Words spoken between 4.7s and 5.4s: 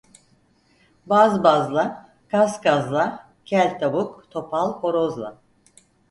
horozla.